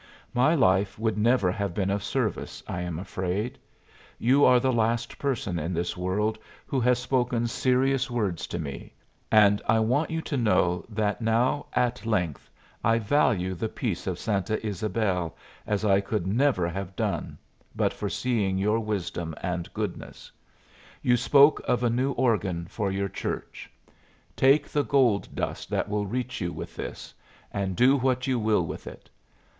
[0.33, 3.59] My life would never have been of service, I am afraid.
[4.17, 8.95] You are the last person in this world who has spoken serious words to me,
[9.31, 12.49] and I want you to know that now at length
[12.83, 15.35] I value the peace of Santa Ysabel
[15.67, 17.37] as I could never have done
[17.75, 20.31] but for seeing your wisdom and goodness.
[21.03, 23.69] You spoke of a new organ for your church.
[24.35, 27.13] Take the gold dust that will reach you with this,
[27.51, 29.07] and do what you will with it.